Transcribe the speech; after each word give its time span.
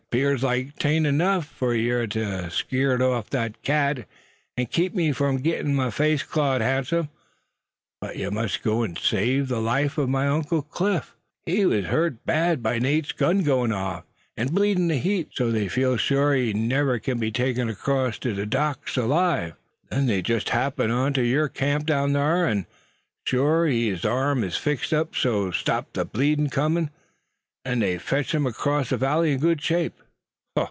"'Pears 0.11 0.43
like 0.43 0.75
'tain't 0.75 1.07
enuff 1.07 1.45
fur 1.47 1.73
yer 1.73 2.05
ter 2.05 2.49
skeer 2.49 3.01
off 3.01 3.27
thet 3.29 3.61
cat, 3.61 4.05
an' 4.57 4.65
keep 4.65 4.93
me 4.93 5.13
from 5.13 5.37
agittin' 5.37 5.73
my 5.73 5.89
face 5.89 6.21
clawed 6.21 6.59
handsome, 6.59 7.07
but 8.01 8.17
yer 8.17 8.29
must 8.29 8.61
go 8.61 8.83
an' 8.83 8.97
save 8.97 9.47
ther 9.47 9.59
life 9.59 9.97
o' 9.97 10.05
my 10.05 10.27
uncle 10.27 10.61
Cliff. 10.63 11.15
I 11.15 11.15
reads 11.15 11.45
thet 11.45 11.55
he 11.59 11.65
was 11.65 11.85
hurt 11.85 12.25
bad 12.25 12.61
by 12.61 12.77
Nate's 12.77 13.13
gun 13.13 13.41
goin' 13.43 13.71
off, 13.71 14.03
an' 14.35 14.47
bleedin' 14.49 14.91
a 14.91 14.97
heap, 14.97 15.29
so's 15.33 15.53
they 15.53 15.69
feels 15.69 16.01
sure 16.01 16.33
he 16.35 16.51
never 16.51 16.99
kin 16.99 17.17
be 17.17 17.31
took 17.31 17.55
'crost 17.77 18.23
ter 18.23 18.33
the 18.33 18.45
doc's 18.45 18.97
alive. 18.97 19.53
Then 19.89 20.07
they 20.07 20.21
jest 20.21 20.49
happen 20.49 20.91
on 20.91 21.15
yer 21.15 21.47
camp 21.47 21.85
down 21.85 22.11
thar; 22.11 22.45
an' 22.45 22.65
shore 23.23 23.65
he 23.65 23.89
gut 23.89 23.95
his 23.95 24.03
arm 24.03 24.49
fixed 24.49 24.91
up 24.93 25.15
so's 25.15 25.53
ter 25.53 25.57
stop 25.57 25.93
ther 25.93 26.03
blood 26.03 26.51
comin'; 26.51 26.89
an' 27.63 27.79
they 27.79 27.95
fotched 27.97 28.31
him 28.31 28.47
acrost 28.47 28.89
ther 28.89 28.97
valley 28.97 29.31
in 29.33 29.39
good 29.39 29.61
shape." 29.61 29.93